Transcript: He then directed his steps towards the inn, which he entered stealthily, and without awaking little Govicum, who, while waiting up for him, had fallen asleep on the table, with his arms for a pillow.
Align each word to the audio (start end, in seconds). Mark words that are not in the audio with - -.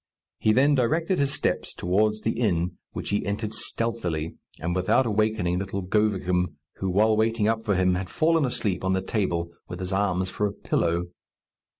He 0.39 0.51
then 0.51 0.73
directed 0.73 1.19
his 1.19 1.31
steps 1.31 1.75
towards 1.75 2.23
the 2.23 2.31
inn, 2.39 2.71
which 2.91 3.11
he 3.11 3.23
entered 3.23 3.53
stealthily, 3.53 4.35
and 4.59 4.75
without 4.75 5.05
awaking 5.05 5.59
little 5.59 5.83
Govicum, 5.83 6.55
who, 6.77 6.89
while 6.89 7.15
waiting 7.15 7.47
up 7.47 7.61
for 7.61 7.75
him, 7.75 7.93
had 7.93 8.09
fallen 8.09 8.43
asleep 8.43 8.83
on 8.83 8.93
the 8.93 9.03
table, 9.03 9.51
with 9.67 9.79
his 9.79 9.93
arms 9.93 10.31
for 10.31 10.47
a 10.47 10.53
pillow. 10.53 11.09